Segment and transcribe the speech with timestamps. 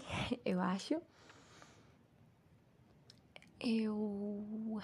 [0.44, 1.00] eu acho.
[3.60, 4.80] Eu.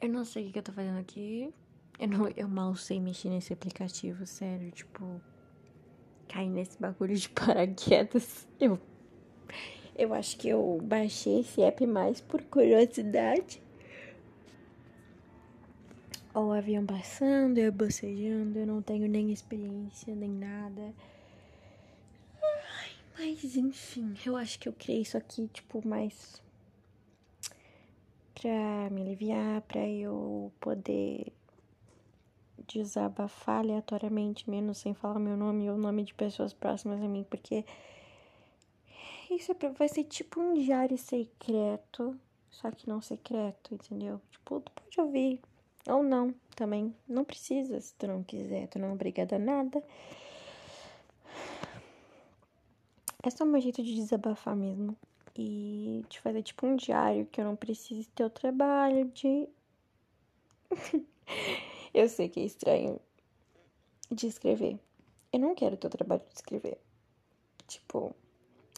[0.00, 1.52] Eu não sei o que eu tô fazendo aqui.
[1.98, 4.70] Eu, não, eu mal sei mexer nesse aplicativo, sério.
[4.72, 5.20] Tipo,
[6.28, 8.46] cair nesse bagulho de paraquedas.
[8.58, 8.78] Eu.
[9.94, 13.62] Eu acho que eu baixei esse app mais por curiosidade.
[16.34, 20.94] Ó, o avião passando, eu bocejando, eu não tenho nem experiência, nem nada.
[22.42, 26.40] Ai, mas enfim, eu acho que eu criei isso aqui, tipo, mais
[28.34, 31.32] pra me aliviar, pra eu poder
[32.66, 37.24] desabafar aleatoriamente, menos sem falar meu nome ou o nome de pessoas próximas a mim,
[37.28, 37.64] porque
[39.30, 42.18] isso é vai ser tipo um diário secreto,
[42.50, 44.20] só que não secreto, entendeu?
[44.30, 45.40] Tipo, tu pode ouvir,
[45.88, 46.94] ou não, também.
[47.08, 49.82] Não precisa, se tu não quiser, tu não é obrigada a nada.
[53.22, 54.96] É só um jeito de desabafar mesmo.
[55.36, 59.48] E de fazer tipo um diário que eu não precise ter o trabalho de.
[61.94, 63.00] eu sei que é estranho
[64.10, 64.78] de escrever.
[65.32, 66.78] Eu não quero ter o trabalho de escrever.
[67.66, 68.14] Tipo,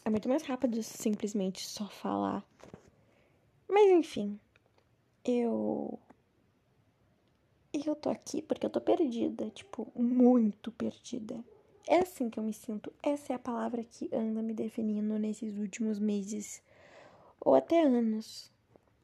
[0.05, 2.45] é muito mais rápido simplesmente só falar.
[3.67, 4.39] Mas enfim,
[5.25, 5.99] eu
[7.85, 11.43] eu tô aqui porque eu tô perdida, tipo, muito perdida.
[11.87, 12.91] É assim que eu me sinto.
[13.03, 16.61] Essa é a palavra que anda me definindo nesses últimos meses.
[17.39, 18.51] Ou até anos.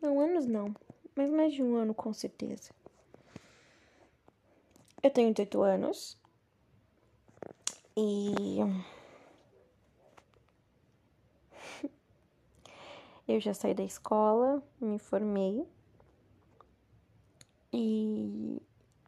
[0.01, 0.75] Não, anos não.
[1.15, 2.71] Mas mais de um ano, com certeza.
[5.03, 6.17] Eu tenho 18 anos.
[7.95, 8.31] E.
[13.27, 15.65] Eu já saí da escola, me formei.
[17.73, 18.61] E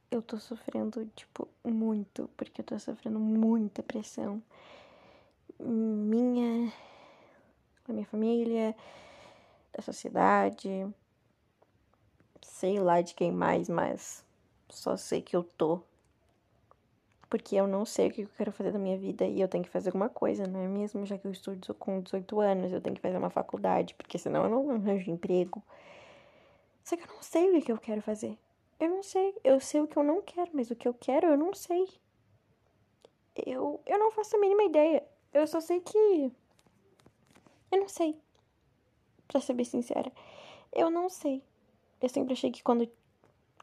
[0.09, 4.41] eu tô sofrendo, tipo, muito, porque eu tô sofrendo muita pressão.
[5.59, 6.71] Minha,
[7.87, 8.75] da minha família,
[9.73, 10.87] da sociedade,
[12.41, 14.23] sei lá de quem mais, mas
[14.69, 15.81] só sei que eu tô.
[17.29, 19.63] Porque eu não sei o que eu quero fazer da minha vida e eu tenho
[19.63, 21.05] que fazer alguma coisa, não é mesmo?
[21.05, 24.43] Já que eu estou com 18 anos, eu tenho que fazer uma faculdade, porque senão
[24.43, 25.61] eu não arranjo emprego.
[26.83, 28.37] Só que eu não sei o que eu quero fazer.
[28.79, 29.35] Eu não sei.
[29.43, 31.87] Eu sei o que eu não quero, mas o que eu quero eu não sei.
[33.35, 35.03] Eu, eu não faço a mínima ideia.
[35.33, 36.31] Eu só sei que.
[37.71, 38.15] Eu não sei.
[39.27, 40.11] Pra ser bem sincera.
[40.71, 41.43] Eu não sei.
[42.01, 42.89] Eu sempre achei que quando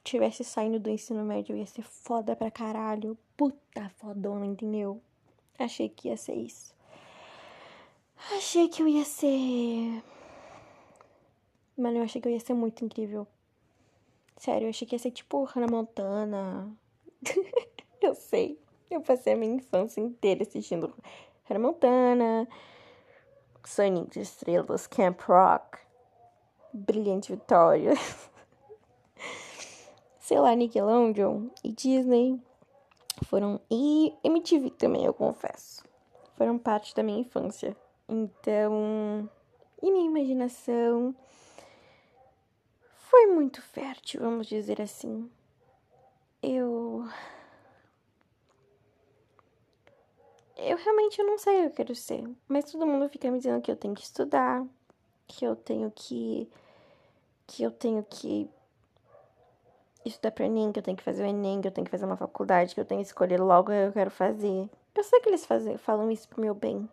[0.02, 3.16] tivesse saindo do ensino médio ia ser foda pra caralho.
[3.36, 5.00] Puta fodona, entendeu?
[5.58, 6.74] Achei que ia ser isso.
[8.32, 10.02] Achei que eu ia ser.
[11.76, 13.26] Mano, eu achei que eu ia ser muito incrível.
[14.40, 16.74] Sério, eu achei que ia ser tipo Hannah Montana.
[18.00, 18.58] eu sei.
[18.90, 20.94] Eu passei a minha infância inteira assistindo
[21.44, 22.48] Hannah Montana,
[23.62, 25.78] Sonic de Estrelas, Camp Rock,
[26.72, 27.92] Brilhante Vitória.
[30.18, 32.40] Sei lá, Nickelodeon e Disney
[33.26, 33.60] foram.
[33.70, 35.84] E MTV também, eu confesso.
[36.38, 37.76] Foram parte da minha infância.
[38.08, 39.28] Então.
[39.82, 41.14] E minha imaginação
[43.10, 45.28] foi muito fértil, vamos dizer assim.
[46.40, 47.04] Eu.
[50.56, 53.60] Eu realmente não sei o que eu quero ser, mas todo mundo fica me dizendo
[53.60, 54.64] que eu tenho que estudar,
[55.26, 56.48] que eu tenho que.
[57.48, 58.48] que eu tenho que
[60.04, 62.04] estudar para Enem, que eu tenho que fazer o Enem, que eu tenho que fazer
[62.04, 64.70] uma faculdade, que eu tenho que escolher logo o que eu quero fazer.
[64.94, 66.88] Eu sei que eles fazem, falam isso pro meu bem,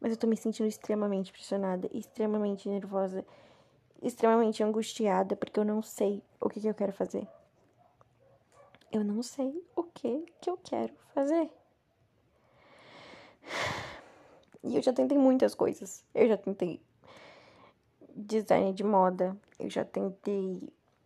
[0.00, 3.24] mas eu tô me sentindo extremamente pressionada, extremamente nervosa
[4.02, 7.26] extremamente angustiada porque eu não sei o que, que eu quero fazer.
[8.92, 11.50] Eu não sei o que, que eu quero fazer.
[14.62, 16.04] E eu já tentei muitas coisas.
[16.14, 16.80] Eu já tentei
[18.16, 20.60] design de moda, eu já tentei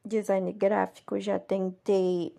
[0.04, 2.34] design gráfico, já tentei.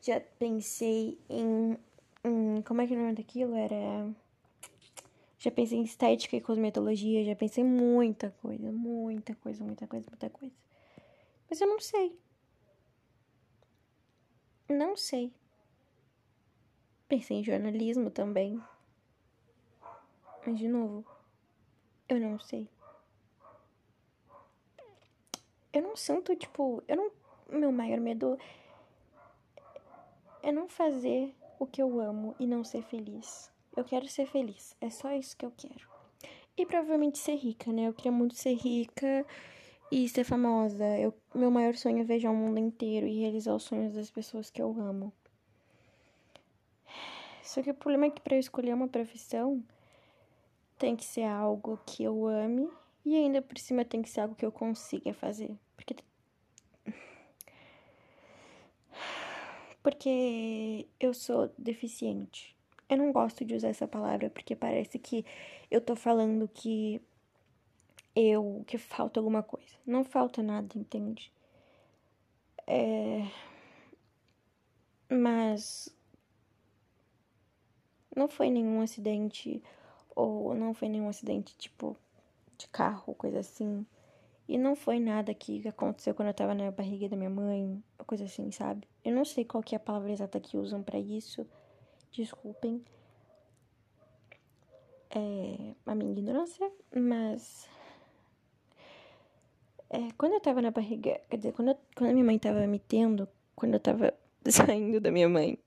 [0.00, 1.76] Já pensei em.
[2.24, 3.54] em como é que é o nome daquilo?
[3.54, 4.21] Era.
[5.42, 10.06] Já pensei em estética e cosmetologia, já pensei em muita coisa, muita coisa, muita coisa,
[10.08, 10.54] muita coisa.
[11.50, 12.16] Mas eu não sei.
[14.68, 15.34] Não sei.
[17.08, 18.62] Pensei em jornalismo também.
[20.46, 21.04] Mas de novo,
[22.08, 22.68] eu não sei.
[25.72, 27.10] Eu não sinto, tipo, eu não.
[27.50, 28.38] Meu maior medo
[30.40, 33.51] é não fazer o que eu amo e não ser feliz.
[33.76, 34.76] Eu quero ser feliz.
[34.80, 35.88] É só isso que eu quero.
[36.56, 37.88] E provavelmente ser rica, né?
[37.88, 39.26] Eu queria muito ser rica
[39.90, 40.84] e ser famosa.
[40.98, 44.50] Eu, meu maior sonho é viajar o mundo inteiro e realizar os sonhos das pessoas
[44.50, 45.12] que eu amo.
[47.42, 49.64] Só que o problema é que para eu escolher uma profissão
[50.78, 52.68] tem que ser algo que eu ame
[53.04, 55.56] e ainda por cima tem que ser algo que eu consiga fazer.
[55.76, 55.96] Porque
[59.82, 62.54] porque eu sou deficiente.
[62.92, 65.24] Eu não gosto de usar essa palavra porque parece que
[65.70, 67.00] eu tô falando que
[68.14, 69.74] eu que falta alguma coisa.
[69.86, 71.32] Não falta nada, entende?
[72.66, 73.26] É...
[75.08, 75.88] Mas
[78.14, 79.62] não foi nenhum acidente
[80.14, 81.96] ou não foi nenhum acidente tipo
[82.58, 83.86] de carro, coisa assim.
[84.46, 88.24] E não foi nada que aconteceu quando eu tava na barriga da minha mãe, coisa
[88.24, 88.86] assim, sabe?
[89.02, 91.46] Eu não sei qual que é a palavra exata que usam para isso.
[92.12, 92.84] Desculpem.
[95.10, 97.68] É a minha ignorância, mas
[99.90, 102.66] é, quando eu tava na barriga, quer dizer, quando, eu, quando a minha mãe tava
[102.66, 104.14] me tendo, quando eu tava
[104.48, 105.58] saindo da minha mãe,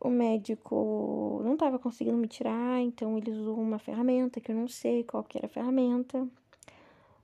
[0.00, 4.66] o médico não tava conseguindo me tirar, então ele usou uma ferramenta que eu não
[4.66, 6.26] sei qual que era a ferramenta.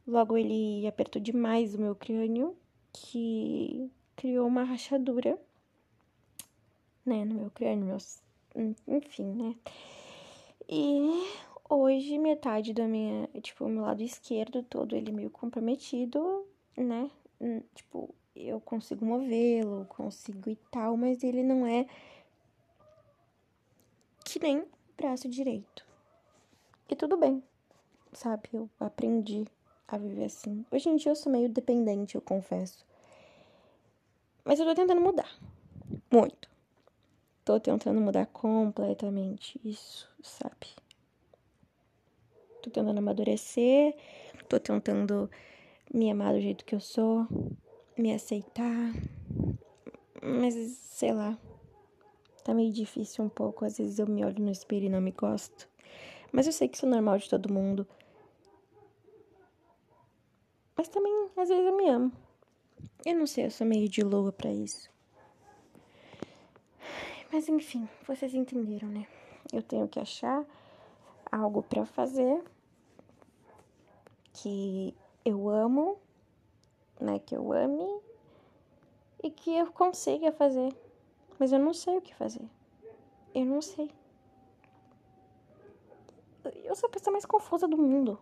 [0.06, 2.54] Logo ele apertou demais o meu crânio,
[2.92, 5.38] que criou uma rachadura,
[7.06, 8.20] né, no meu crânio, meus,
[8.86, 9.54] enfim, né.
[10.68, 11.26] E
[11.70, 16.44] hoje metade da minha, tipo, meu lado esquerdo todo ele meio comprometido,
[16.76, 17.10] né?
[17.40, 21.86] Hum, tipo, eu consigo movê-lo, consigo e tal, mas ele não é
[24.24, 24.64] que nem
[24.96, 25.86] braço direito.
[26.88, 27.42] E tudo bem,
[28.12, 28.48] sabe?
[28.52, 29.46] Eu aprendi
[29.86, 30.64] a viver assim.
[30.70, 32.84] Hoje em dia eu sou meio dependente, eu confesso.
[34.44, 35.30] Mas eu tô tentando mudar.
[36.10, 36.55] Muito.
[37.46, 40.66] Tô tentando mudar completamente isso, sabe?
[42.60, 43.94] Tô tentando amadurecer,
[44.48, 45.30] tô tentando
[45.94, 47.24] me amar do jeito que eu sou,
[47.96, 48.92] me aceitar.
[50.20, 51.38] Mas sei lá.
[52.42, 53.64] Tá meio difícil um pouco.
[53.64, 55.68] Às vezes eu me olho no espelho e não me gosto.
[56.32, 57.86] Mas eu sei que isso é normal de todo mundo.
[60.76, 62.12] Mas também, às vezes eu me amo.
[63.04, 64.95] Eu não sei, eu sou meio de lua para isso.
[67.36, 69.06] Mas enfim, vocês entenderam, né?
[69.52, 70.42] Eu tenho que achar
[71.30, 72.42] algo para fazer
[74.32, 75.98] que eu amo,
[76.98, 77.18] né?
[77.18, 78.00] Que eu ame
[79.22, 80.74] e que eu consiga fazer.
[81.38, 82.48] Mas eu não sei o que fazer.
[83.34, 83.90] Eu não sei.
[86.64, 88.18] Eu sou a pessoa mais confusa do mundo.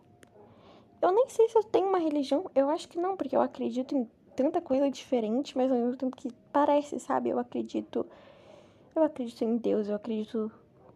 [1.01, 2.51] Eu nem sei se eu tenho uma religião.
[2.53, 6.17] Eu acho que não, porque eu acredito em tanta coisa diferente, mas ao mesmo tempo
[6.17, 7.29] que parece, sabe?
[7.29, 8.05] Eu acredito.
[8.95, 10.49] Eu acredito em Deus, eu acredito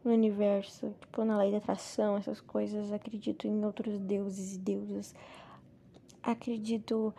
[0.05, 2.93] no universo, tipo, na lei da atração, essas coisas.
[2.93, 5.13] Acredito em outros deuses e deusas.
[6.23, 7.13] Acredito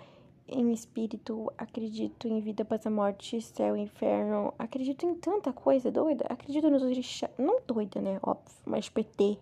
[0.49, 4.55] em espírito, acredito em vida após a morte, céu, inferno.
[4.59, 6.25] Acredito em tanta coisa doida.
[6.31, 7.31] Acredito nos orixás.
[7.37, 8.19] Não doida, né?
[8.23, 9.39] Óbvio, mas PT.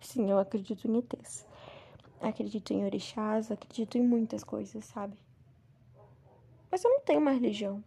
[0.00, 1.46] Sim, eu acredito em ETs.
[2.20, 5.18] Acredito em orixás, acredito em muitas coisas, sabe?
[6.70, 7.84] Mas eu não tenho uma religião.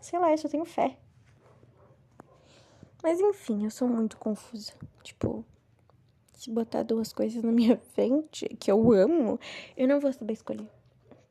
[0.00, 0.98] Sei lá, eu só tenho fé.
[3.02, 4.72] Mas enfim, eu sou muito confusa.
[5.02, 5.44] Tipo,
[6.34, 9.38] se botar duas coisas na minha frente que eu amo,
[9.76, 10.68] eu não vou saber escolher.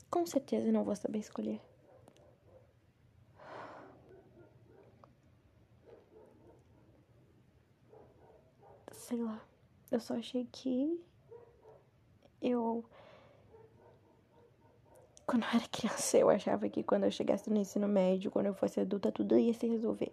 [0.10, 1.60] Com certeza não vou saber escolher.
[8.92, 9.42] Sei lá.
[9.92, 11.04] Eu só achei que
[12.40, 12.86] eu
[15.30, 18.54] quando eu era criança, eu achava que quando eu chegasse no ensino médio, quando eu
[18.54, 20.12] fosse adulta, tudo ia se resolver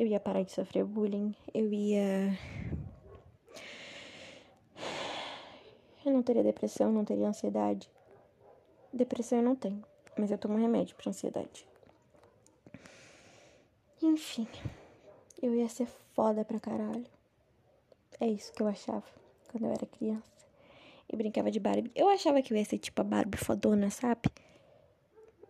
[0.00, 2.38] eu ia parar de sofrer bullying, eu ia.
[6.02, 7.90] Eu não teria depressão, não teria ansiedade.
[8.90, 9.84] Depressão eu não tenho,
[10.16, 11.66] mas eu tomo remédio para ansiedade.
[14.02, 14.48] Enfim,
[15.42, 17.04] eu ia ser foda pra caralho.
[18.18, 19.04] É isso que eu achava
[19.50, 20.39] quando eu era criança.
[21.12, 21.90] E brincava de Barbie.
[21.94, 24.30] Eu achava que eu ia ser tipo a Barbie fodona, sabe?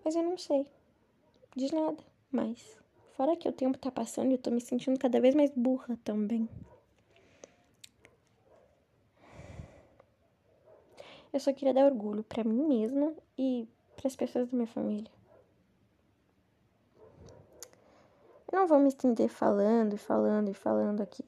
[0.02, 0.66] Mas eu não sei.
[1.54, 2.02] De nada
[2.32, 2.78] mais.
[3.12, 5.98] Fora que o tempo tá passando e eu tô me sentindo cada vez mais burra
[6.02, 6.48] também.
[11.32, 15.10] Eu só queria dar orgulho para mim mesma e para as pessoas da minha família.
[18.50, 21.24] Eu não vou me estender falando e falando e falando aqui.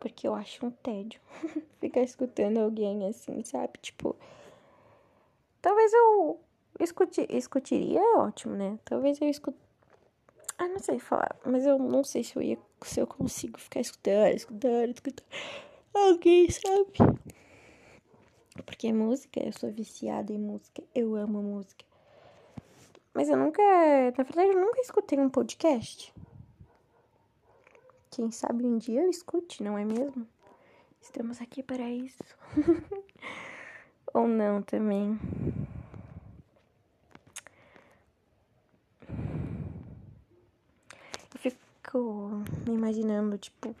[0.00, 1.20] Porque eu acho um tédio
[1.80, 3.78] ficar escutando alguém assim, sabe?
[3.80, 4.16] Tipo,
[5.60, 6.40] talvez eu
[6.80, 8.78] Escuti, escutiria é ótimo, né?
[8.84, 9.58] Talvez eu escute.
[10.56, 13.80] Ah, não sei falar, mas eu não sei se eu ia, se eu consigo ficar
[13.80, 15.26] escutando, escutando, escutando
[15.92, 16.92] alguém, sabe?
[18.64, 21.84] Porque música, eu sou viciada em música, eu amo música.
[23.12, 23.62] Mas eu nunca.
[24.16, 26.14] Na verdade, eu nunca escutei um podcast.
[28.18, 30.26] Quem sabe um dia eu escute, não é mesmo?
[31.00, 32.18] Estamos aqui para isso.
[34.12, 35.16] Ou não também.
[41.32, 43.72] Eu fico me imaginando, tipo,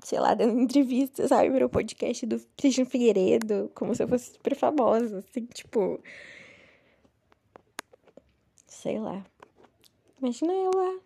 [0.00, 4.32] sei lá, dando entrevista, sabe, para o podcast do Christian Figueiredo, como se eu fosse
[4.32, 5.98] super famosa, assim, tipo.
[8.66, 9.24] Sei lá.
[10.20, 11.00] Imagina eu lá,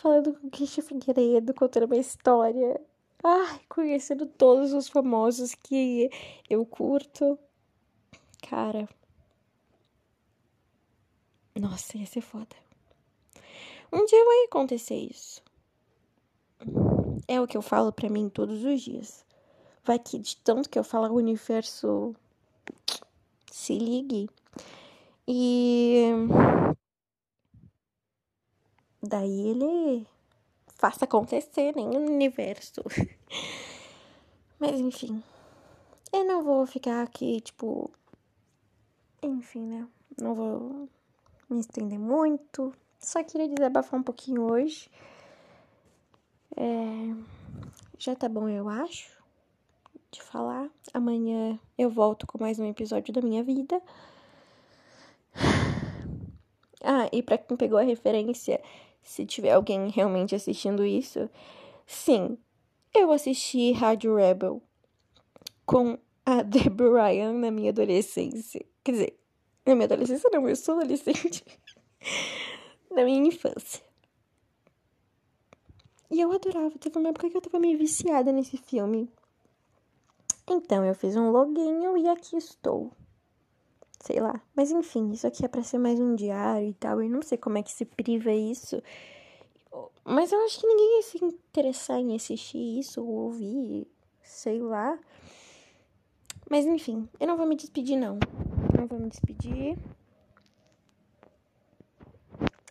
[0.00, 2.80] falando com o Christian Figueiredo, contando uma história.
[3.22, 6.10] Ai, conhecendo todos os famosos que
[6.48, 7.38] eu curto.
[8.48, 8.88] Cara.
[11.58, 12.56] Nossa, ia ser foda.
[13.92, 15.42] Um dia vai acontecer isso.
[17.28, 19.24] É o que eu falo para mim todos os dias.
[19.84, 22.14] Vai que de tanto que eu falo, o universo
[23.50, 24.30] se ligue.
[25.28, 26.04] E
[29.02, 30.06] daí ele
[30.76, 32.82] faça acontecer, nem o universo.
[34.58, 35.22] Mas enfim.
[36.12, 37.90] Eu não vou ficar aqui, tipo.
[39.22, 39.88] Enfim, né?
[40.20, 40.88] Não vou
[41.48, 42.74] me estender muito.
[42.98, 44.90] Só queria desabafar um pouquinho hoje.
[46.56, 47.14] É,
[47.98, 49.22] já tá bom, eu acho,
[50.10, 50.68] de falar.
[50.92, 53.80] Amanhã eu volto com mais um episódio da minha vida.
[56.82, 58.58] Ah, e pra quem pegou a referência,
[59.02, 61.28] se tiver alguém realmente assistindo isso,
[61.86, 62.38] sim,
[62.94, 64.62] eu assisti Rádio Rebel
[65.64, 68.64] com a Deborah Ryan na minha adolescência.
[68.82, 69.20] Quer dizer,
[69.64, 71.44] na minha adolescência não, eu sou adolescente.
[72.90, 73.84] na minha infância.
[76.10, 79.08] E eu adorava, teve uma época que eu tava meio viciada nesse filme.
[80.48, 82.90] Então eu fiz um loginho e aqui estou.
[84.00, 84.40] Sei lá.
[84.56, 87.02] Mas enfim, isso aqui é pra ser mais um diário e tal.
[87.02, 88.82] Eu não sei como é que se priva isso.
[90.04, 93.86] Mas eu acho que ninguém ia se interessar em assistir isso ou ouvir.
[94.22, 94.98] Sei lá.
[96.48, 98.18] Mas enfim, eu não vou me despedir, não.
[98.76, 99.78] Não vou me despedir.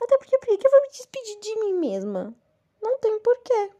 [0.01, 2.33] Até porque por que eu vou me despedir de mim mesma?
[2.81, 3.71] Não tem porquê.